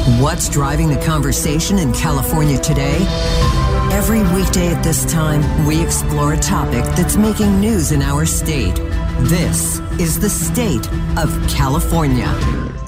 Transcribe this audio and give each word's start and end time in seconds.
What's 0.00 0.48
driving 0.48 0.88
the 0.88 0.96
conversation 0.96 1.78
in 1.78 1.92
California 1.92 2.58
today? 2.58 2.96
Every 3.92 4.22
weekday 4.34 4.68
at 4.68 4.82
this 4.82 5.04
time, 5.04 5.66
we 5.66 5.82
explore 5.82 6.32
a 6.32 6.38
topic 6.38 6.84
that's 6.96 7.18
making 7.18 7.60
news 7.60 7.92
in 7.92 8.00
our 8.00 8.24
state. 8.24 8.74
This 9.28 9.78
is 10.00 10.18
the 10.18 10.30
state 10.30 10.90
of 11.18 11.28
California. 11.50 12.28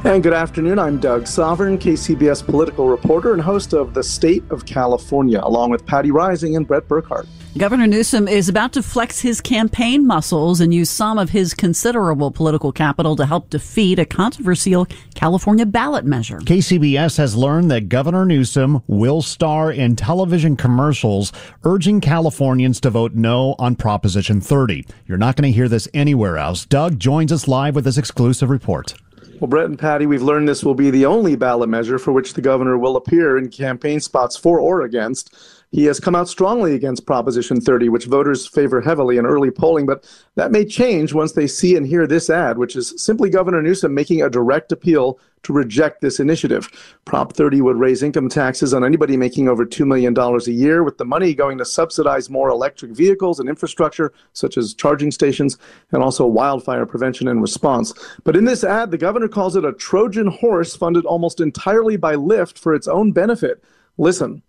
And 0.05 0.23
good 0.23 0.33
afternoon. 0.33 0.79
I'm 0.79 0.99
Doug 1.01 1.27
Sovern, 1.27 1.77
KCBS 1.77 2.47
political 2.47 2.89
reporter 2.89 3.35
and 3.35 3.43
host 3.43 3.75
of 3.75 3.93
The 3.93 4.03
State 4.03 4.43
of 4.51 4.65
California, 4.65 5.41
along 5.43 5.69
with 5.69 5.85
Patti 5.85 6.11
Reising 6.11 6.57
and 6.57 6.67
Bret 6.67 6.89
Burkhart. 6.89 7.27
Governor 7.59 7.87
Newsom 7.87 8.29
is 8.29 8.49
about 8.49 8.73
to 8.73 8.83
flex 8.83 9.21
his 9.21 9.43
campaign 9.43 10.07
muscles 10.07 10.63
and 10.63 10.73
use 10.73 10.89
some 10.89 11.19
of 11.19 11.29
his 11.29 11.53
considerable 11.53 12.31
political 12.31 12.73
capital 12.73 13.15
to 13.17 13.27
help 13.27 13.51
defeat 13.51 13.99
a 13.99 14.07
controversial 14.07 14.87
California 15.15 15.67
ballot 15.67 16.07
measure. 16.07 16.39
KCBS 16.39 17.19
has 17.19 17.37
learned 17.37 17.71
that 17.71 17.91
Governor 17.91 18.25
Newsom 18.25 18.83
will 18.87 19.21
star 19.21 19.71
in 19.71 19.97
television 19.97 20.57
commercials 20.57 21.31
urging 21.63 22.01
Californians 22.01 22.81
to 22.81 22.89
vote 22.89 23.13
no 23.13 23.55
on 23.59 23.77
Proposition 23.77 24.41
30. 24.41 24.87
You're 25.07 25.19
not 25.19 25.37
going 25.37 25.53
to 25.53 25.55
hear 25.55 25.69
this 25.69 25.87
anywhere 25.93 26.39
else. 26.39 26.65
Doug 26.65 26.99
joins 26.99 27.33
us 27.33 27.47
live 27.47 27.75
with 27.75 27.85
this 27.85 27.99
exclusive 27.99 28.49
report. 28.49 28.95
Well, 29.41 29.49
Bret 29.49 29.67
and 29.67 29.79
Patti, 29.79 30.07
we've 30.07 30.23
learned 30.23 30.49
this 30.49 30.65
will 30.65 30.75
be 30.75 30.91
the 30.91 31.05
only 31.05 31.37
ballot 31.37 31.69
measure 31.69 31.99
for 31.99 32.13
which 32.13 32.33
the 32.33 32.41
governor 32.41 32.79
will 32.79 32.97
appear 32.97 33.37
in 33.37 33.51
campaign 33.51 34.01
spots 34.01 34.37
for 34.39 34.59
or 34.59 34.83
against. 34.83 35.37
He 35.73 35.87
has 35.87 35.99
come 35.99 36.15
out 36.15 36.29
strongly 36.29 36.75
against 36.75 37.07
Proposition 37.07 37.59
30, 37.59 37.89
which 37.89 38.05
voters 38.05 38.47
favor 38.47 38.83
heavily 38.83 39.17
in 39.17 39.25
early 39.25 39.51
polling, 39.51 39.87
but 39.87 40.05
that 40.35 40.53
may 40.53 40.67
change 40.67 41.15
once 41.15 41.33
they 41.33 41.47
see 41.47 41.77
and 41.77 41.87
hear 41.87 42.07
this 42.07 42.29
ad, 42.29 42.59
which 42.59 42.77
is 42.77 42.93
simply 42.99 43.31
Governor 43.31 43.63
Newsom 43.63 43.95
making 43.95 44.21
a 44.21 44.29
direct 44.29 44.71
appeal 44.71 45.19
to 45.45 45.53
reject 45.55 46.03
this 46.03 46.21
initiative. 46.21 46.69
Prop 47.07 47.33
30 47.33 47.63
would 47.63 47.79
raise 47.79 48.03
income 48.03 48.29
taxes 48.29 48.75
on 48.75 48.85
anybody 48.85 49.17
making 49.17 49.49
over 49.49 49.65
$2 49.65 49.87
million 49.87 50.15
a 50.19 50.51
year, 50.51 50.85
with 50.85 50.99
the 50.99 51.07
money 51.07 51.35
going 51.35 51.57
to 51.57 51.65
subsidize 51.65 52.29
more 52.29 52.51
electric 52.51 52.93
vehicles 52.93 53.41
and 53.41 53.49
infrastructure, 53.49 54.13
such 54.35 54.59
as 54.59 54.75
charging 54.75 55.11
stations, 55.11 55.57
and 55.91 56.03
also 56.03 56.27
wildfire 56.27 56.85
prevention 56.85 57.29
and 57.29 57.41
response. 57.41 57.95
But 58.25 58.37
in 58.37 58.45
this 58.45 58.63
ad, 58.63 58.91
the 58.91 58.99
governor 58.99 59.27
calls 59.27 59.57
it 59.57 59.65
a 59.65 59.73
Trojan 59.73 60.27
horse 60.27 60.77
funded 60.77 61.07
almost 61.07 61.41
entirely 61.41 61.97
by 61.97 62.15
Lyft 62.15 62.59
for 62.59 62.75
its 62.75 62.87
own 62.87 63.13
benefit. 63.13 63.65
Listen. 63.97 64.43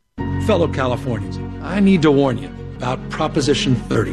Fellow 0.45 0.67
Californians, 0.67 1.38
I 1.63 1.80
need 1.80 2.02
to 2.02 2.11
warn 2.11 2.38
you 2.38 2.49
about 2.75 2.99
Proposition 3.09 3.75
30, 3.75 4.11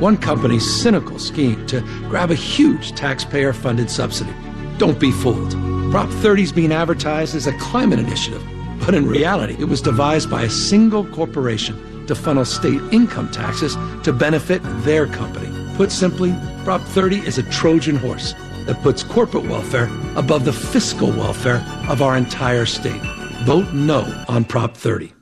one 0.00 0.16
company's 0.16 0.68
cynical 0.82 1.16
scheme 1.20 1.64
to 1.68 1.80
grab 2.08 2.32
a 2.32 2.34
huge 2.34 2.90
taxpayer 2.96 3.52
funded 3.52 3.88
subsidy. 3.88 4.34
Don't 4.78 4.98
be 4.98 5.12
fooled. 5.12 5.52
Prop 5.92 6.08
30 6.08 6.42
is 6.42 6.50
being 6.50 6.72
advertised 6.72 7.36
as 7.36 7.46
a 7.46 7.56
climate 7.58 8.00
initiative, 8.00 8.42
but 8.80 8.96
in 8.96 9.06
reality, 9.06 9.54
it 9.60 9.66
was 9.66 9.80
devised 9.80 10.28
by 10.28 10.42
a 10.42 10.50
single 10.50 11.04
corporation 11.06 12.04
to 12.08 12.16
funnel 12.16 12.44
state 12.44 12.80
income 12.90 13.30
taxes 13.30 13.76
to 14.02 14.12
benefit 14.12 14.62
their 14.82 15.06
company. 15.06 15.76
Put 15.76 15.92
simply, 15.92 16.34
Prop 16.64 16.80
30 16.80 17.18
is 17.18 17.38
a 17.38 17.44
Trojan 17.44 17.94
horse 17.94 18.34
that 18.66 18.82
puts 18.82 19.04
corporate 19.04 19.44
welfare 19.44 19.88
above 20.16 20.44
the 20.44 20.52
fiscal 20.52 21.10
welfare 21.10 21.64
of 21.88 22.02
our 22.02 22.16
entire 22.16 22.66
state. 22.66 23.02
Vote 23.44 23.72
no 23.72 24.24
on 24.28 24.44
Prop 24.44 24.76
30. 24.76 25.12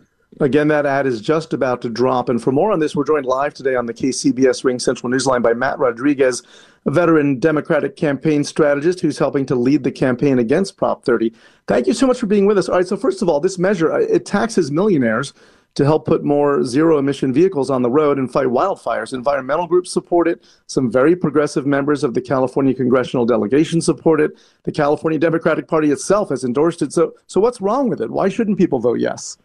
Again, 0.40 0.68
that 0.68 0.86
ad 0.86 1.06
is 1.06 1.20
just 1.20 1.52
about 1.52 1.82
to 1.82 1.90
drop. 1.90 2.28
And 2.28 2.40
for 2.40 2.52
more 2.52 2.70
on 2.70 2.78
this, 2.78 2.94
we're 2.94 3.04
joined 3.04 3.26
live 3.26 3.54
today 3.54 3.74
on 3.74 3.86
the 3.86 3.94
KCBS 3.94 4.62
RingCentral 4.62 5.12
Newsline 5.12 5.42
by 5.42 5.52
Matt 5.52 5.80
Rodriguez, 5.80 6.44
a 6.86 6.92
veteran 6.92 7.40
Democratic 7.40 7.96
campaign 7.96 8.44
strategist 8.44 9.00
who's 9.00 9.18
helping 9.18 9.44
to 9.46 9.56
lead 9.56 9.82
the 9.82 9.90
campaign 9.90 10.38
against 10.38 10.76
Prop 10.76 11.04
30. 11.04 11.32
Thank 11.66 11.88
you 11.88 11.92
so 11.92 12.06
much 12.06 12.20
for 12.20 12.26
being 12.26 12.46
with 12.46 12.56
us. 12.56 12.68
All 12.68 12.76
right, 12.76 12.86
so 12.86 12.96
first 12.96 13.20
of 13.20 13.28
all, 13.28 13.40
this 13.40 13.58
measure, 13.58 13.92
uh, 13.92 13.98
it 13.98 14.26
taxes 14.26 14.70
millionaires 14.70 15.34
to 15.74 15.84
help 15.84 16.06
put 16.06 16.22
more 16.22 16.62
zero 16.62 16.98
emission 16.98 17.32
vehicles 17.32 17.68
on 17.68 17.82
the 17.82 17.90
road 17.90 18.16
and 18.16 18.32
fight 18.32 18.46
wildfires. 18.46 19.12
Environmental 19.12 19.66
groups 19.66 19.92
support 19.92 20.28
it. 20.28 20.44
Some 20.66 20.90
very 20.90 21.16
progressive 21.16 21.66
members 21.66 22.04
of 22.04 22.14
the 22.14 22.20
California 22.20 22.74
congressional 22.74 23.26
delegation 23.26 23.80
support 23.80 24.20
it. 24.20 24.38
The 24.62 24.72
California 24.72 25.18
Democratic 25.18 25.66
Party 25.66 25.90
itself 25.90 26.28
has 26.30 26.44
endorsed 26.44 26.82
it. 26.82 26.92
So, 26.92 27.14
so 27.26 27.40
what's 27.40 27.60
wrong 27.60 27.88
with 27.88 28.00
it? 28.00 28.10
Why 28.10 28.28
shouldn't 28.28 28.58
people 28.58 28.78
vote 28.78 29.00
yes? 29.00 29.36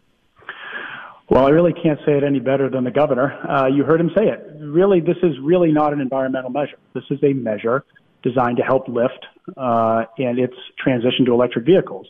Well, 1.30 1.46
I 1.46 1.50
really 1.50 1.72
can't 1.72 1.98
say 2.04 2.12
it 2.12 2.22
any 2.22 2.38
better 2.38 2.68
than 2.68 2.84
the 2.84 2.90
governor. 2.90 3.32
Uh, 3.48 3.66
you 3.66 3.82
heard 3.84 4.00
him 4.00 4.10
say 4.14 4.24
it. 4.24 4.56
Really, 4.60 5.00
this 5.00 5.16
is 5.22 5.32
really 5.42 5.72
not 5.72 5.94
an 5.94 6.00
environmental 6.00 6.50
measure. 6.50 6.76
This 6.92 7.04
is 7.10 7.18
a 7.22 7.32
measure 7.32 7.84
designed 8.22 8.58
to 8.58 8.62
help 8.62 8.86
Lyft 8.88 9.24
uh, 9.56 10.04
and 10.18 10.38
its 10.38 10.54
transition 10.78 11.24
to 11.26 11.32
electric 11.32 11.64
vehicles. 11.64 12.06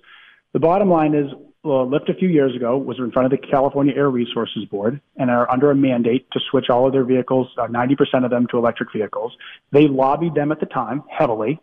The 0.52 0.58
bottom 0.58 0.90
line 0.90 1.14
is, 1.14 1.26
well, 1.62 1.86
Lyft 1.86 2.10
a 2.10 2.14
few 2.14 2.28
years 2.28 2.56
ago 2.56 2.76
was 2.76 2.98
in 2.98 3.12
front 3.12 3.32
of 3.32 3.40
the 3.40 3.46
California 3.46 3.94
Air 3.96 4.10
Resources 4.10 4.64
Board 4.64 5.00
and 5.16 5.30
are 5.30 5.50
under 5.50 5.70
a 5.70 5.76
mandate 5.76 6.28
to 6.32 6.40
switch 6.50 6.66
all 6.68 6.86
of 6.86 6.92
their 6.92 7.04
vehicles, 7.04 7.48
uh, 7.56 7.68
90% 7.68 8.24
of 8.24 8.30
them, 8.30 8.48
to 8.50 8.58
electric 8.58 8.92
vehicles. 8.92 9.32
They 9.70 9.86
lobbied 9.86 10.34
them 10.34 10.50
at 10.50 10.58
the 10.58 10.66
time 10.66 11.04
heavily 11.08 11.60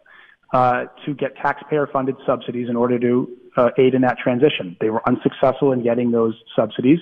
uh, 0.53 0.85
to 1.05 1.13
get 1.13 1.35
taxpayer-funded 1.35 2.15
subsidies 2.25 2.69
in 2.69 2.77
order 2.77 2.97
to 2.99 3.29
uh, 3.57 3.69
aid 3.77 3.93
in 3.93 4.01
that 4.01 4.17
transition. 4.17 4.77
They 4.79 4.89
were 4.89 5.01
unsuccessful 5.07 5.73
in 5.73 5.83
getting 5.83 6.11
those 6.11 6.33
subsidies. 6.55 6.99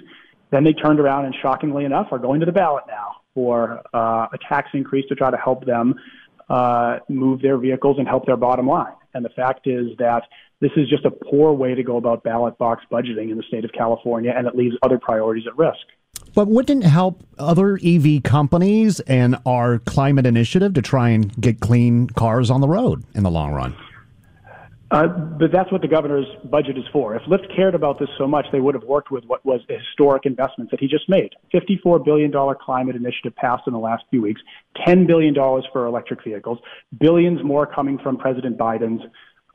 Then 0.52 0.64
they 0.64 0.74
turned 0.74 1.00
around 1.00 1.26
and 1.26 1.36
shockingly 1.42 1.86
enough 1.86 2.08
are 2.12 2.20
going 2.20 2.40
to 2.40 2.46
the 2.46 2.52
ballot 2.52 2.86
now 2.88 3.18
for 3.34 3.82
uh, 3.94 4.28
a 4.34 4.38
tax 4.48 4.70
increase 4.74 5.06
to 5.10 5.16
try 5.16 5.30
to 5.30 5.38
help 5.38 5.66
them 5.66 5.96
uh, 6.50 6.98
move 7.08 7.42
their 7.42 7.58
vehicles 7.58 7.98
and 8.00 8.08
help 8.08 8.26
their 8.26 8.38
bottom 8.38 8.68
line. 8.68 8.94
And 9.14 9.24
the 9.24 9.30
fact 9.30 9.68
is 9.68 9.90
that 10.00 10.24
this 10.62 10.72
is 10.76 10.90
just 10.90 11.06
a 11.06 11.12
poor 11.12 11.54
way 11.54 11.76
to 11.76 11.84
go 11.84 11.98
about 11.98 12.24
ballot 12.24 12.58
box 12.58 12.84
budgeting 12.92 13.32
in 13.32 13.38
the 13.38 13.44
state 13.44 13.64
of 13.64 13.72
California, 13.72 14.34
and 14.36 14.48
it 14.48 14.56
leaves 14.56 14.76
other 14.82 15.00
priorities 15.00 15.46
at 15.48 15.58
risk. 15.58 15.80
But 16.36 16.48
wouldn't 16.48 16.84
it 16.84 16.88
help 16.88 17.24
other 17.38 17.80
EV 17.84 18.24
companies 18.24 19.00
and 19.02 19.38
our 19.46 19.80
climate 19.80 20.26
initiative 20.26 20.74
to 20.74 20.82
try 20.82 21.10
and 21.10 21.36
get 21.42 21.60
clean 21.60 22.08
cars 22.08 22.52
on 22.52 22.62
the 22.62 22.68
road 22.68 23.04
in 23.16 23.24
the 23.24 23.32
long 23.32 23.54
run? 23.54 23.76
Uh, 24.92 25.08
but 25.08 25.52
that's 25.52 25.72
what 25.72 25.82
the 25.82 25.88
governor's 25.88 26.26
budget 26.46 26.78
is 26.78 26.84
for. 26.92 27.16
If 27.16 27.22
Lyft 27.24 27.56
cared 27.56 27.76
about 27.76 28.00
this 28.00 28.10
so 28.18 28.28
much, 28.28 28.48
they 28.52 28.60
would 28.60 28.74
have 28.74 28.84
worked 28.84 29.12
with 29.12 29.24
what 29.26 29.46
was 29.46 29.62
a 29.70 29.78
historic 29.78 30.26
investment 30.26 30.72
that 30.72 30.80
he 30.80 30.88
just 30.88 31.08
made. 31.08 31.30
$54 31.54 32.04
billion 32.04 32.32
climate 32.32 32.96
initiative 32.96 33.36
passed 33.36 33.64
in 33.68 33.74
the 33.74 33.80
last 33.80 34.04
few 34.10 34.22
weeks, 34.22 34.42
$10 34.88 35.06
billion 35.06 35.36
for 35.72 35.86
electric 35.86 36.24
vehicles, 36.24 36.58
billions 37.00 37.44
more 37.44 37.68
coming 37.68 38.00
from 38.00 38.18
President 38.18 38.58
Biden's 38.58 39.04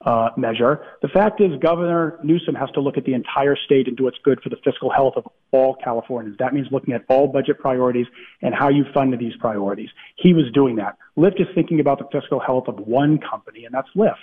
uh, 0.04 0.28
measure. 0.36 0.84
The 1.02 1.08
fact 1.08 1.40
is, 1.40 1.50
Governor 1.60 2.20
Newsom 2.22 2.54
has 2.54 2.70
to 2.72 2.80
look 2.80 2.96
at 2.96 3.04
the 3.04 3.14
entire 3.14 3.56
state 3.56 3.88
and 3.88 3.96
do 3.96 4.04
what's 4.04 4.18
good 4.22 4.40
for 4.40 4.50
the 4.50 4.56
fiscal 4.62 4.90
health 4.90 5.14
of 5.16 5.26
all 5.50 5.76
Californians. 5.82 6.36
That 6.38 6.52
means 6.52 6.68
looking 6.70 6.94
at 6.94 7.04
all 7.08 7.26
budget 7.26 7.58
priorities 7.58 8.06
and 8.42 8.54
how 8.54 8.68
you 8.68 8.84
fund 8.92 9.18
these 9.18 9.34
priorities. 9.40 9.88
He 10.16 10.32
was 10.32 10.44
doing 10.52 10.76
that. 10.76 10.98
Lyft 11.16 11.40
is 11.40 11.46
thinking 11.54 11.80
about 11.80 11.98
the 11.98 12.06
fiscal 12.12 12.38
health 12.38 12.68
of 12.68 12.78
one 12.78 13.18
company, 13.18 13.64
and 13.64 13.74
that's 13.74 13.88
Lyft. 13.96 14.14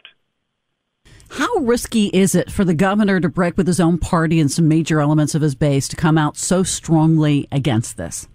How 1.31 1.47
risky 1.61 2.07
is 2.07 2.35
it 2.35 2.51
for 2.51 2.65
the 2.65 2.73
governor 2.73 3.21
to 3.21 3.29
break 3.29 3.55
with 3.55 3.65
his 3.65 3.79
own 3.79 3.97
party 3.97 4.41
and 4.41 4.51
some 4.51 4.67
major 4.67 4.99
elements 4.99 5.33
of 5.33 5.41
his 5.41 5.55
base 5.55 5.87
to 5.87 5.95
come 5.95 6.17
out 6.17 6.35
so 6.35 6.61
strongly 6.61 7.47
against 7.53 7.95
this? 7.95 8.27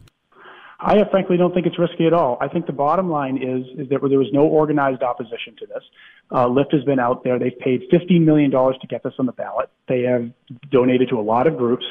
I 0.80 0.96
frankly 1.10 1.36
don't 1.36 1.52
think 1.52 1.66
it's 1.66 1.78
risky 1.78 2.06
at 2.06 2.14
all. 2.14 2.38
I 2.40 2.48
think 2.48 2.64
the 2.64 2.72
bottom 2.72 3.10
line 3.10 3.36
is, 3.36 3.66
is 3.78 3.90
that 3.90 4.00
there 4.08 4.18
was 4.18 4.30
no 4.32 4.46
organized 4.46 5.02
opposition 5.02 5.54
to 5.58 5.66
this. 5.66 5.82
Uh, 6.30 6.46
Lyft 6.46 6.72
has 6.72 6.84
been 6.84 6.98
out 6.98 7.22
there. 7.22 7.38
They've 7.38 7.58
paid 7.58 7.82
$15 7.92 8.22
million 8.24 8.50
to 8.50 8.86
get 8.88 9.02
this 9.02 9.14
on 9.18 9.26
the 9.26 9.32
ballot. 9.32 9.68
They 9.88 10.02
have 10.02 10.30
donated 10.70 11.10
to 11.10 11.20
a 11.20 11.22
lot 11.22 11.46
of 11.46 11.58
groups 11.58 11.84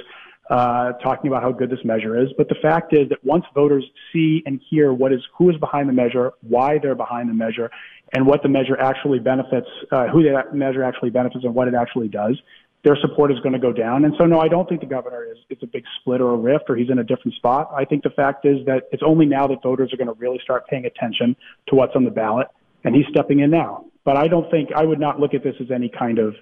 uh, 0.49 0.93
talking 1.03 1.27
about 1.27 1.41
how 1.41 1.51
good 1.51 1.69
this 1.69 1.83
measure 1.83 2.21
is. 2.21 2.29
But 2.37 2.49
the 2.49 2.55
fact 2.61 2.93
is 2.93 3.09
that 3.09 3.23
once 3.23 3.45
voters 3.53 3.83
see 4.13 4.43
and 4.45 4.61
hear 4.69 4.93
what 4.93 5.11
is 5.11 5.21
who 5.37 5.49
is 5.49 5.57
behind 5.57 5.89
the 5.89 5.93
measure, 5.93 6.33
why 6.41 6.77
they're 6.81 6.95
behind 6.95 7.29
the 7.29 7.33
measure, 7.33 7.71
and 8.13 8.27
what 8.27 8.43
the 8.43 8.49
measure 8.49 8.79
actually 8.79 9.19
benefits, 9.19 9.67
uh, 9.91 10.07
who 10.07 10.23
the 10.23 10.43
measure 10.53 10.83
actually 10.83 11.09
benefits, 11.09 11.43
and 11.43 11.55
what 11.55 11.67
it 11.67 11.73
actually 11.73 12.07
does, 12.07 12.37
their 12.83 12.95
support 13.01 13.31
is 13.31 13.39
going 13.39 13.53
to 13.53 13.59
go 13.59 13.73
down. 13.73 14.05
And 14.05 14.13
so, 14.19 14.25
no, 14.25 14.39
I 14.39 14.47
don't 14.47 14.69
think 14.69 14.81
the 14.81 14.87
governor 14.87 15.25
is 15.25 15.37
it's 15.49 15.63
a 15.63 15.67
big 15.67 15.83
split 15.99 16.21
or 16.21 16.33
a 16.33 16.37
rift, 16.37 16.65
or 16.69 16.75
he's 16.75 16.91
in 16.91 16.99
a 16.99 17.03
different 17.03 17.35
spot. 17.35 17.71
I 17.75 17.83
think 17.83 18.03
the 18.03 18.11
fact 18.11 18.45
is 18.45 18.63
that 18.67 18.83
it's 18.91 19.03
only 19.03 19.25
now 19.25 19.47
that 19.47 19.63
voters 19.63 19.91
are 19.91 19.97
going 19.97 20.13
to 20.13 20.19
really 20.19 20.39
start 20.43 20.67
paying 20.67 20.85
attention 20.85 21.35
to 21.69 21.75
what's 21.75 21.95
on 21.95 22.03
the 22.05 22.11
ballot, 22.11 22.47
and 22.83 22.95
he's 22.95 23.05
stepping 23.09 23.39
in 23.39 23.49
now. 23.49 23.85
But 24.03 24.17
I 24.17 24.27
don't 24.27 24.49
think 24.51 24.69
I 24.75 24.85
would 24.85 24.99
not 24.99 25.19
look 25.19 25.33
at 25.33 25.43
this 25.43 25.55
as 25.59 25.71
any 25.71 25.89
kind 25.89 26.19
of 26.19 26.35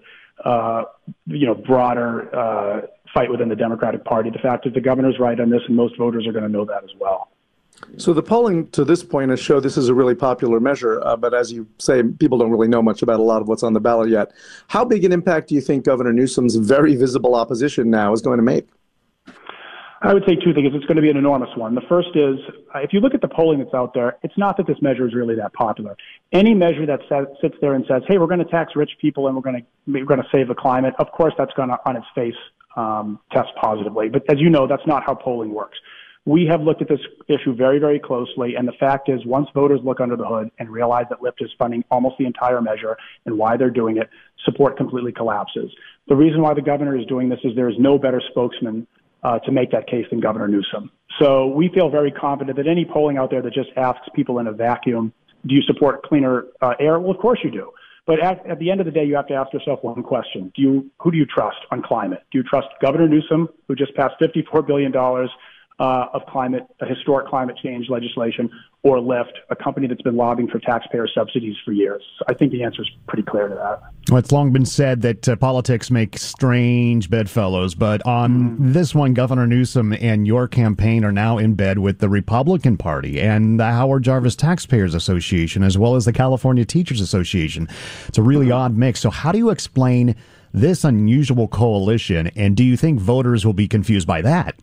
uh, 0.43 0.83
you 1.25 1.45
know, 1.45 1.55
broader 1.55 2.35
uh, 2.35 2.81
fight 3.13 3.29
within 3.29 3.49
the 3.49 3.55
Democratic 3.55 4.03
Party. 4.05 4.29
The 4.29 4.39
fact 4.39 4.65
is 4.65 4.73
the 4.73 4.81
governor's 4.81 5.19
right 5.19 5.39
on 5.39 5.49
this, 5.49 5.61
and 5.67 5.75
most 5.75 5.97
voters 5.97 6.27
are 6.27 6.31
going 6.31 6.43
to 6.43 6.49
know 6.49 6.65
that 6.65 6.83
as 6.83 6.91
well. 6.99 7.29
So 7.97 8.13
the 8.13 8.23
polling 8.23 8.67
to 8.69 8.85
this 8.85 9.03
point 9.03 9.29
has 9.31 9.39
shown 9.39 9.61
this 9.61 9.77
is 9.77 9.89
a 9.89 9.93
really 9.93 10.15
popular 10.15 10.59
measure, 10.59 11.01
uh, 11.03 11.17
but 11.17 11.33
as 11.33 11.51
you 11.51 11.67
say, 11.79 12.03
people 12.03 12.37
don't 12.37 12.51
really 12.51 12.67
know 12.67 12.81
much 12.81 13.01
about 13.01 13.19
a 13.19 13.23
lot 13.23 13.41
of 13.41 13.47
what's 13.47 13.63
on 13.63 13.73
the 13.73 13.79
ballot 13.79 14.09
yet. 14.09 14.31
How 14.67 14.85
big 14.85 15.03
an 15.03 15.11
impact 15.11 15.49
do 15.49 15.55
you 15.55 15.61
think 15.61 15.85
Governor 15.85 16.13
Newsom's 16.13 16.55
very 16.55 16.95
visible 16.95 17.35
opposition 17.35 17.89
now 17.89 18.13
is 18.13 18.21
going 18.21 18.37
to 18.37 18.43
make? 18.43 18.67
I 20.05 20.13
would 20.13 20.23
say 20.27 20.35
two 20.35 20.53
things. 20.53 20.67
It's 20.73 20.85
going 20.85 20.97
to 20.97 21.01
be 21.01 21.09
an 21.09 21.15
enormous 21.15 21.49
one. 21.55 21.75
The 21.75 21.81
first 21.87 22.09
is, 22.13 22.37
if 22.75 22.91
you 22.91 22.99
look 22.99 23.13
at 23.13 23.21
the 23.21 23.29
polling 23.29 23.59
that's 23.59 23.73
out 23.73 23.93
there, 23.93 24.17
it's 24.21 24.37
not 24.37 24.57
that 24.57 24.67
this 24.67 24.81
measure 24.81 25.07
is 25.07 25.13
really 25.13 25.35
that 25.35 25.53
popular. 25.53 25.95
Any 26.33 26.53
measure 26.53 26.85
that 26.85 26.99
sits 27.41 27.55
there 27.61 27.73
and 27.73 27.85
says, 27.87 28.03
"Hey, 28.05 28.17
we're 28.17 28.27
going 28.27 28.43
to 28.43 28.45
tax 28.45 28.75
rich 28.75 28.91
people 28.99 29.27
and 29.27 29.35
we're 29.35 29.41
going 29.41 29.61
to 29.61 29.65
we're 29.87 30.05
going 30.05 30.21
to 30.21 30.27
save 30.29 30.49
the 30.49 30.55
climate," 30.55 30.93
of 30.99 31.09
course, 31.11 31.33
that's 31.37 31.53
going 31.53 31.69
to, 31.69 31.79
on 31.85 31.95
its 31.95 32.05
face, 32.13 32.35
um, 32.75 33.19
test 33.31 33.49
positively. 33.61 34.09
But 34.09 34.23
as 34.29 34.37
you 34.39 34.49
know, 34.49 34.67
that's 34.67 34.85
not 34.87 35.03
how 35.05 35.15
polling 35.15 35.53
works. 35.53 35.77
We 36.25 36.47
have 36.49 36.61
looked 36.61 36.81
at 36.81 36.87
this 36.87 37.01
issue 37.27 37.53
very, 37.53 37.79
very 37.79 37.99
closely, 37.99 38.55
and 38.55 38.65
the 38.65 38.73
fact 38.79 39.09
is, 39.09 39.25
once 39.25 39.49
voters 39.53 39.81
look 39.83 39.99
under 39.99 40.15
the 40.15 40.25
hood 40.25 40.49
and 40.57 40.69
realize 40.69 41.05
that 41.09 41.19
Lyft 41.19 41.41
is 41.41 41.51
funding 41.59 41.83
almost 41.91 42.15
the 42.17 42.25
entire 42.25 42.61
measure 42.61 42.95
and 43.25 43.37
why 43.37 43.57
they're 43.57 43.69
doing 43.69 43.97
it, 43.97 44.09
support 44.45 44.77
completely 44.77 45.11
collapses. 45.11 45.69
The 46.07 46.15
reason 46.15 46.41
why 46.41 46.53
the 46.53 46.61
governor 46.61 46.97
is 46.97 47.05
doing 47.07 47.27
this 47.27 47.39
is 47.43 47.51
there 47.55 47.69
is 47.69 47.75
no 47.77 47.97
better 47.97 48.21
spokesman 48.31 48.87
uh, 49.23 49.39
to 49.39 49.51
make 49.51 49.71
that 49.71 49.87
case 49.87 50.05
than 50.09 50.21
Governor 50.21 50.47
Newsom. 50.47 50.91
So 51.19 51.47
we 51.47 51.69
feel 51.73 51.89
very 51.89 52.11
confident 52.11 52.57
that 52.57 52.67
any 52.67 52.85
polling 52.85 53.17
out 53.17 53.29
there 53.29 53.41
that 53.41 53.53
just 53.53 53.69
asks 53.75 54.07
people 54.15 54.39
in 54.39 54.47
a 54.47 54.51
vacuum, 54.51 55.13
do 55.45 55.55
you 55.55 55.61
support 55.63 56.03
cleaner 56.03 56.45
uh, 56.61 56.73
air? 56.79 56.99
Well, 56.99 57.11
of 57.11 57.17
course 57.17 57.39
you 57.43 57.51
do. 57.51 57.71
But 58.05 58.19
at, 58.19 58.45
at 58.45 58.59
the 58.59 58.69
end 58.69 58.81
of 58.81 58.85
the 58.85 58.91
day, 58.91 59.05
you 59.05 59.15
have 59.15 59.27
to 59.27 59.33
ask 59.33 59.53
yourself 59.53 59.79
one 59.81 60.03
question: 60.03 60.51
Do 60.55 60.61
you 60.61 60.91
who 60.99 61.11
do 61.11 61.17
you 61.17 61.25
trust 61.25 61.57
on 61.71 61.81
climate? 61.81 62.23
Do 62.31 62.37
you 62.37 62.43
trust 62.43 62.67
Governor 62.81 63.07
Newsom, 63.07 63.47
who 63.67 63.75
just 63.75 63.95
passed 63.95 64.15
$54 64.21 64.67
billion 64.67 64.91
uh, 65.83 66.07
of 66.13 66.25
climate, 66.27 66.63
historic 66.87 67.27
climate 67.27 67.57
change 67.61 67.89
legislation, 67.89 68.49
or 68.83 68.99
Lyft, 68.99 69.33
a 69.49 69.55
company 69.55 69.85
that's 69.85 70.01
been 70.01 70.15
lobbying 70.15 70.47
for 70.47 70.57
taxpayer 70.59 71.07
subsidies 71.13 71.57
for 71.65 71.73
years? 71.73 72.01
I 72.29 72.33
think 72.33 72.53
the 72.53 72.63
answer 72.63 72.83
is 72.83 72.89
pretty 73.05 73.23
clear 73.23 73.49
to 73.49 73.55
that. 73.55 73.81
Well, 74.09 74.19
it's 74.19 74.31
long 74.31 74.53
been 74.53 74.65
said 74.65 75.01
that 75.01 75.27
uh, 75.27 75.35
politics 75.35 75.91
make 75.91 76.17
strange 76.17 77.09
bedfellows, 77.09 77.75
but 77.75 78.05
on 78.05 78.57
mm. 78.57 78.73
this 78.73 78.95
one, 78.95 79.13
Governor 79.13 79.45
Newsom 79.45 79.91
and 79.91 80.25
your 80.25 80.47
campaign 80.47 81.03
are 81.03 81.11
now 81.11 81.37
in 81.37 81.55
bed 81.55 81.79
with 81.79 81.99
the 81.99 82.07
Republican 82.07 82.77
Party 82.77 83.19
and 83.19 83.59
the 83.59 83.65
Howard 83.65 84.03
Jarvis 84.03 84.37
Taxpayers 84.37 84.95
Association, 84.95 85.63
as 85.63 85.77
well 85.77 85.95
as 85.95 86.05
the 86.05 86.13
California 86.13 86.63
Teachers 86.63 87.01
Association. 87.01 87.67
It's 88.07 88.17
a 88.17 88.23
really 88.23 88.47
mm-hmm. 88.47 88.57
odd 88.57 88.77
mix. 88.77 89.01
So, 89.01 89.09
how 89.09 89.33
do 89.33 89.37
you 89.37 89.49
explain 89.49 90.15
this 90.53 90.85
unusual 90.85 91.49
coalition, 91.49 92.27
and 92.37 92.55
do 92.55 92.63
you 92.63 92.77
think 92.77 93.01
voters 93.01 93.45
will 93.45 93.53
be 93.53 93.67
confused 93.67 94.07
by 94.07 94.21
that? 94.21 94.55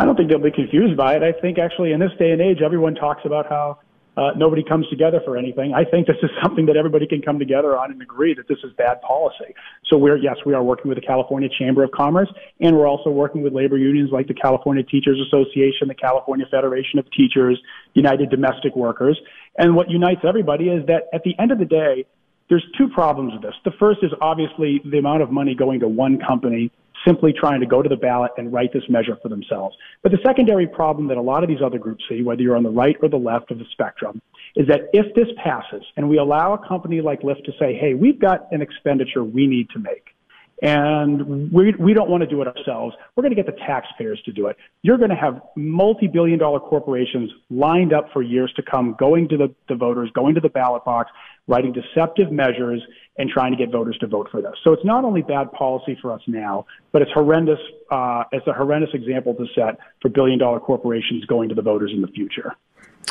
I 0.00 0.06
don't 0.06 0.16
think 0.16 0.30
they'll 0.30 0.38
be 0.38 0.50
confused 0.50 0.96
by 0.96 1.14
it. 1.14 1.22
I 1.22 1.38
think 1.42 1.58
actually 1.58 1.92
in 1.92 2.00
this 2.00 2.12
day 2.18 2.30
and 2.30 2.40
age, 2.40 2.62
everyone 2.64 2.94
talks 2.94 3.20
about 3.26 3.50
how 3.50 3.80
uh, 4.16 4.30
nobody 4.34 4.64
comes 4.64 4.88
together 4.88 5.20
for 5.26 5.36
anything. 5.36 5.74
I 5.74 5.84
think 5.84 6.06
this 6.06 6.16
is 6.22 6.30
something 6.42 6.64
that 6.66 6.76
everybody 6.78 7.06
can 7.06 7.20
come 7.20 7.38
together 7.38 7.76
on 7.76 7.92
and 7.92 8.00
agree 8.00 8.32
that 8.32 8.48
this 8.48 8.56
is 8.64 8.72
bad 8.78 9.02
policy. 9.02 9.54
So 9.90 9.98
we're, 9.98 10.16
yes, 10.16 10.36
we 10.46 10.54
are 10.54 10.62
working 10.62 10.88
with 10.88 10.96
the 10.96 11.06
California 11.06 11.50
Chamber 11.58 11.84
of 11.84 11.90
Commerce, 11.90 12.30
and 12.60 12.78
we're 12.78 12.88
also 12.88 13.10
working 13.10 13.42
with 13.42 13.52
labor 13.52 13.76
unions 13.76 14.08
like 14.10 14.26
the 14.26 14.32
California 14.32 14.82
Teachers 14.82 15.20
Association, 15.28 15.86
the 15.86 15.94
California 15.94 16.46
Federation 16.50 16.98
of 16.98 17.04
Teachers, 17.10 17.60
United 17.92 18.30
Domestic 18.30 18.74
Workers. 18.74 19.20
And 19.58 19.76
what 19.76 19.90
unites 19.90 20.22
everybody 20.26 20.70
is 20.70 20.86
that 20.86 21.08
at 21.12 21.24
the 21.24 21.34
end 21.38 21.52
of 21.52 21.58
the 21.58 21.66
day, 21.66 22.06
there's 22.48 22.64
two 22.78 22.88
problems 22.88 23.34
with 23.34 23.42
this. 23.42 23.54
The 23.66 23.72
first 23.78 24.00
is 24.02 24.12
obviously 24.22 24.80
the 24.82 24.96
amount 24.96 25.20
of 25.22 25.30
money 25.30 25.54
going 25.54 25.80
to 25.80 25.88
one 25.88 26.18
company 26.26 26.72
simply 27.06 27.32
trying 27.32 27.60
to 27.60 27.66
go 27.66 27.82
to 27.82 27.88
the 27.88 27.96
ballot 27.96 28.30
and 28.36 28.52
write 28.52 28.72
this 28.72 28.82
measure 28.88 29.16
for 29.22 29.28
themselves. 29.28 29.76
But 30.02 30.12
the 30.12 30.18
secondary 30.24 30.66
problem 30.66 31.08
that 31.08 31.16
a 31.16 31.22
lot 31.22 31.42
of 31.42 31.48
these 31.48 31.62
other 31.64 31.78
groups 31.78 32.04
see, 32.08 32.22
whether 32.22 32.42
you're 32.42 32.56
on 32.56 32.62
the 32.62 32.70
right 32.70 32.96
or 33.02 33.08
the 33.08 33.16
left 33.16 33.50
of 33.50 33.58
the 33.58 33.64
spectrum, 33.72 34.20
is 34.56 34.66
that 34.68 34.90
if 34.92 35.14
this 35.14 35.28
passes 35.42 35.82
and 35.96 36.08
we 36.08 36.18
allow 36.18 36.54
a 36.54 36.68
company 36.68 37.00
like 37.00 37.22
Lyft 37.22 37.44
to 37.44 37.52
say, 37.58 37.74
hey, 37.74 37.94
we've 37.94 38.20
got 38.20 38.46
an 38.52 38.62
expenditure 38.62 39.24
we 39.24 39.46
need 39.46 39.68
to 39.70 39.78
make, 39.78 40.14
and 40.62 41.50
we, 41.52 41.74
we 41.78 41.94
don't 41.94 42.10
want 42.10 42.22
to 42.22 42.26
do 42.26 42.42
it 42.42 42.48
ourselves. 42.48 42.94
We're 43.16 43.22
going 43.22 43.34
to 43.34 43.42
get 43.42 43.46
the 43.46 43.58
taxpayers 43.66 44.20
to 44.26 44.32
do 44.32 44.48
it. 44.48 44.56
You're 44.82 44.98
going 44.98 45.10
to 45.10 45.16
have 45.16 45.40
multi-billion 45.56 46.38
dollar 46.38 46.60
corporations 46.60 47.30
lined 47.48 47.92
up 47.92 48.12
for 48.12 48.22
years 48.22 48.52
to 48.56 48.62
come, 48.62 48.94
going 48.98 49.28
to 49.28 49.36
the, 49.36 49.54
the 49.68 49.74
voters, 49.74 50.10
going 50.14 50.34
to 50.34 50.40
the 50.40 50.48
ballot 50.50 50.84
box, 50.84 51.10
writing 51.46 51.72
deceptive 51.72 52.30
measures 52.30 52.82
and 53.16 53.30
trying 53.30 53.52
to 53.52 53.56
get 53.56 53.72
voters 53.72 53.96
to 54.00 54.06
vote 54.06 54.28
for 54.30 54.40
this. 54.42 54.52
So 54.62 54.72
it's 54.72 54.84
not 54.84 55.04
only 55.04 55.22
bad 55.22 55.50
policy 55.52 55.98
for 56.00 56.12
us 56.12 56.20
now, 56.26 56.66
but 56.92 57.02
it's 57.02 57.10
horrendous. 57.12 57.58
Uh, 57.90 58.24
it's 58.32 58.46
a 58.46 58.52
horrendous 58.52 58.90
example 58.92 59.34
to 59.34 59.46
set 59.54 59.78
for 60.00 60.08
billion 60.08 60.38
dollar 60.38 60.60
corporations 60.60 61.24
going 61.24 61.48
to 61.48 61.54
the 61.54 61.62
voters 61.62 61.90
in 61.94 62.02
the 62.02 62.08
future. 62.08 62.54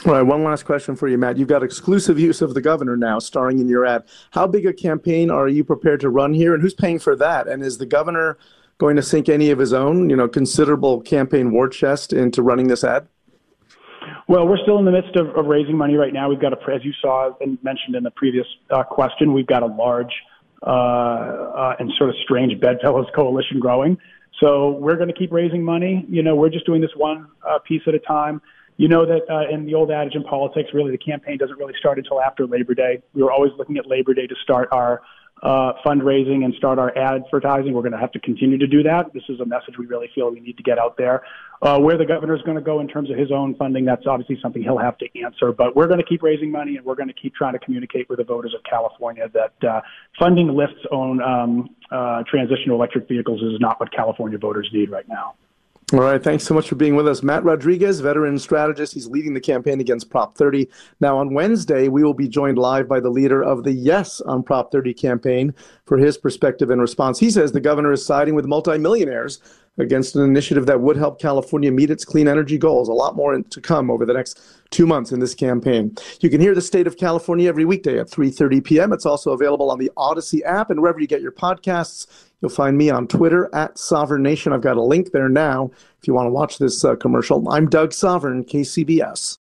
All 0.05 0.13
right, 0.13 0.21
one 0.21 0.45
last 0.45 0.63
question 0.63 0.95
for 0.95 1.09
you, 1.09 1.17
Matt. 1.17 1.35
You've 1.35 1.49
got 1.49 1.61
exclusive 1.61 2.17
use 2.17 2.41
of 2.41 2.53
the 2.53 2.61
governor 2.61 2.95
now 2.95 3.19
starring 3.19 3.59
in 3.59 3.67
your 3.67 3.85
ad. 3.85 4.05
How 4.31 4.47
big 4.47 4.65
a 4.65 4.71
campaign 4.71 5.29
are 5.29 5.49
you 5.49 5.65
prepared 5.65 5.99
to 5.99 6.09
run 6.09 6.33
here, 6.33 6.53
and 6.53 6.63
who's 6.63 6.73
paying 6.73 6.99
for 6.99 7.17
that? 7.17 7.49
And 7.49 7.61
is 7.61 7.79
the 7.79 7.85
governor 7.85 8.37
going 8.77 8.95
to 8.95 9.03
sink 9.03 9.27
any 9.27 9.51
of 9.51 9.59
his 9.59 9.73
own, 9.73 10.09
you 10.09 10.15
know, 10.15 10.29
considerable 10.29 11.01
campaign 11.01 11.51
war 11.51 11.67
chest 11.67 12.13
into 12.13 12.41
running 12.41 12.69
this 12.69 12.85
ad? 12.85 13.09
Well, 14.29 14.47
we're 14.47 14.61
still 14.63 14.79
in 14.79 14.85
the 14.85 14.91
midst 14.91 15.17
of, 15.17 15.35
of 15.35 15.47
raising 15.47 15.75
money 15.75 15.95
right 15.95 16.13
now. 16.13 16.29
We've 16.29 16.39
got 16.39 16.53
a, 16.53 16.73
as 16.73 16.85
you 16.85 16.93
saw 17.01 17.31
and 17.41 17.61
mentioned 17.61 17.95
in 17.95 18.03
the 18.03 18.11
previous 18.11 18.47
uh, 18.69 18.83
question, 18.83 19.33
we've 19.33 19.47
got 19.47 19.63
a 19.63 19.67
large 19.67 20.13
uh, 20.65 20.69
uh, 20.69 21.75
and 21.77 21.91
sort 21.97 22.09
of 22.09 22.15
strange 22.23 22.57
bedfellows 22.61 23.07
coalition 23.13 23.59
growing. 23.59 23.97
So 24.39 24.71
we're 24.71 24.95
going 24.95 25.09
to 25.09 25.13
keep 25.13 25.33
raising 25.33 25.61
money. 25.61 26.05
You 26.07 26.23
know, 26.23 26.35
we're 26.35 26.49
just 26.49 26.65
doing 26.65 26.79
this 26.79 26.95
one 26.95 27.27
uh, 27.45 27.59
piece 27.59 27.81
at 27.85 27.95
a 27.95 27.99
time. 27.99 28.41
You 28.79 28.87
know 28.87 29.05
that 29.05 29.29
uh, 29.29 29.53
in 29.53 29.65
the 29.65 29.73
old 29.73 29.91
adage 29.91 30.15
in 30.15 30.23
politics, 30.23 30.69
really 30.73 30.91
the 30.91 30.97
campaign 30.97 31.37
doesn't 31.37 31.57
really 31.57 31.73
start 31.77 31.97
until 31.97 32.21
after 32.21 32.47
Labor 32.47 32.73
Day. 32.73 33.03
We 33.13 33.21
were 33.21 33.29
always 33.29 33.51
looking 33.57 33.75
at 33.75 33.85
Labor 33.85 34.13
Day 34.13 34.25
to 34.25 34.35
start 34.41 34.69
our 34.71 35.01
uh, 35.43 35.73
fundraising 35.85 36.45
and 36.45 36.53
start 36.55 36.79
our 36.79 36.97
advertising. 36.97 37.73
We're 37.73 37.81
going 37.81 37.91
to 37.91 37.97
have 37.97 38.13
to 38.13 38.21
continue 38.21 38.57
to 38.57 38.67
do 38.67 38.81
that. 38.83 39.11
This 39.13 39.23
is 39.27 39.41
a 39.41 39.45
message 39.45 39.77
we 39.77 39.85
really 39.85 40.09
feel 40.15 40.31
we 40.31 40.39
need 40.39 40.55
to 40.55 40.63
get 40.63 40.79
out 40.79 40.95
there. 40.95 41.23
Uh, 41.61 41.77
where 41.77 41.97
the 41.97 42.05
governor 42.05 42.33
is 42.33 42.41
going 42.43 42.55
to 42.55 42.63
go 42.63 42.79
in 42.79 42.87
terms 42.87 43.11
of 43.11 43.17
his 43.17 43.33
own 43.33 43.53
funding, 43.55 43.83
that's 43.83 44.07
obviously 44.07 44.39
something 44.41 44.63
he'll 44.63 44.77
have 44.77 44.97
to 44.99 45.07
answer. 45.21 45.51
But 45.51 45.75
we're 45.75 45.87
going 45.87 45.99
to 45.99 46.05
keep 46.05 46.23
raising 46.23 46.49
money 46.49 46.77
and 46.77 46.85
we're 46.85 46.95
going 46.95 47.09
to 47.09 47.13
keep 47.13 47.35
trying 47.35 47.53
to 47.53 47.59
communicate 47.59 48.07
with 48.07 48.19
the 48.19 48.23
voters 48.23 48.55
of 48.55 48.63
California 48.63 49.29
that 49.33 49.69
uh, 49.69 49.81
funding 50.17 50.47
Lyft's 50.47 50.87
own 50.89 51.21
um, 51.21 51.75
uh, 51.91 52.23
transition 52.31 52.67
to 52.67 52.75
electric 52.75 53.09
vehicles 53.09 53.41
is 53.41 53.59
not 53.59 53.77
what 53.81 53.91
California 53.91 54.37
voters 54.37 54.69
need 54.71 54.89
right 54.89 55.07
now. 55.09 55.35
All 55.91 56.01
right. 56.01 56.23
Thanks 56.23 56.43
so 56.43 56.53
much 56.53 56.69
for 56.69 56.75
being 56.75 56.95
with 56.95 57.07
us. 57.07 57.23
Matt 57.23 57.43
Rodriguez, 57.43 57.99
veteran 57.99 58.37
strategist. 58.37 58.93
He's 58.93 59.07
leading 59.07 59.33
the 59.33 59.39
campaign 59.39 59.79
against 59.79 60.11
Prop 60.11 60.37
30. 60.37 60.69
Now, 60.99 61.17
on 61.17 61.33
Wednesday, 61.33 61.87
we 61.87 62.03
will 62.03 62.13
be 62.13 62.27
joined 62.27 62.59
live 62.59 62.87
by 62.87 62.99
the 62.99 63.09
leader 63.09 63.41
of 63.41 63.63
the 63.63 63.71
Yes 63.71 64.21
on 64.21 64.43
Prop 64.43 64.71
30 64.71 64.93
campaign 64.93 65.51
for 65.85 65.97
his 65.97 66.15
perspective 66.15 66.69
and 66.69 66.79
response. 66.79 67.17
He 67.17 67.31
says 67.31 67.51
the 67.51 67.59
governor 67.59 67.91
is 67.91 68.05
siding 68.05 68.35
with 68.35 68.45
multimillionaires 68.45 69.39
against 69.79 70.15
an 70.15 70.23
initiative 70.23 70.65
that 70.67 70.81
would 70.81 70.97
help 70.97 71.19
California 71.19 71.71
meet 71.71 71.89
its 71.89 72.05
clean 72.05 72.27
energy 72.27 72.57
goals. 72.57 72.87
A 72.87 72.93
lot 72.93 73.15
more 73.15 73.41
to 73.41 73.61
come 73.61 73.89
over 73.89 74.05
the 74.05 74.13
next 74.13 74.39
two 74.69 74.85
months 74.85 75.11
in 75.11 75.19
this 75.19 75.33
campaign. 75.33 75.95
You 76.19 76.29
can 76.29 76.41
hear 76.41 76.53
the 76.53 76.61
state 76.61 76.85
of 76.85 76.97
California 76.97 77.49
every 77.49 77.65
weekday 77.65 77.97
at 77.97 78.09
3:30 78.09 78.63
p.m. 78.63 78.93
It's 78.93 79.05
also 79.05 79.31
available 79.31 79.71
on 79.71 79.79
the 79.79 79.91
Audacy 79.97 80.43
app 80.43 80.69
and 80.69 80.81
wherever 80.81 80.99
you 80.99 81.07
get 81.07 81.21
your 81.21 81.31
podcasts. 81.31 82.28
You'll 82.41 82.49
find 82.49 82.77
me 82.77 82.89
on 82.89 83.07
Twitter 83.07 83.49
at 83.53 83.75
Sovern 83.75 84.21
Nation. 84.21 84.53
I've 84.53 84.61
got 84.61 84.77
a 84.77 84.81
link 84.81 85.11
there 85.11 85.29
now 85.29 85.71
if 85.99 86.07
you 86.07 86.13
want 86.13 86.27
to 86.27 86.31
watch 86.31 86.57
this 86.57 86.83
uh, 86.85 86.95
commercial. 86.95 87.49
I'm 87.49 87.69
Doug 87.69 87.91
Sovern, 87.91 88.45
KCBS. 88.45 89.37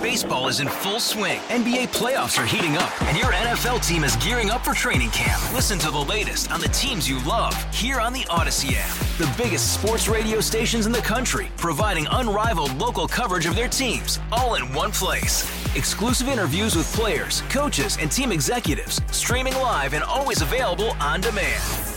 Baseball 0.00 0.48
is 0.48 0.60
in 0.60 0.68
full 0.68 0.98
swing. 0.98 1.38
NBA 1.42 1.88
playoffs 1.92 2.42
are 2.42 2.44
heating 2.44 2.76
up, 2.76 3.02
and 3.02 3.16
your 3.16 3.32
NFL 3.32 3.86
team 3.86 4.02
is 4.02 4.16
gearing 4.16 4.50
up 4.50 4.64
for 4.64 4.74
training 4.74 5.10
camp. 5.10 5.40
Listen 5.54 5.78
to 5.78 5.90
the 5.90 5.98
latest 5.98 6.50
on 6.50 6.60
the 6.60 6.68
teams 6.68 7.08
you 7.08 7.22
love 7.24 7.54
here 7.72 8.00
on 8.00 8.12
the 8.12 8.22
Audacy 8.22 8.74
app. 8.76 8.92
The 9.16 9.42
biggest 9.42 9.80
sports 9.80 10.08
radio 10.08 10.40
stations 10.40 10.86
in 10.86 10.92
the 10.92 10.98
country, 10.98 11.48
providing 11.56 12.06
unrivaled 12.10 12.74
local 12.76 13.06
coverage 13.06 13.46
of 13.46 13.54
their 13.54 13.68
teams, 13.68 14.18
all 14.32 14.56
in 14.56 14.72
one 14.72 14.90
place. 14.90 15.44
Exclusive 15.76 16.28
interviews 16.28 16.76
with 16.76 16.92
players, 16.94 17.42
coaches, 17.42 17.96
and 18.00 18.10
team 18.10 18.32
executives, 18.32 19.00
streaming 19.12 19.54
live 19.54 19.94
and 19.94 20.02
always 20.02 20.42
available 20.42 20.90
on 21.00 21.20
demand. 21.20 21.91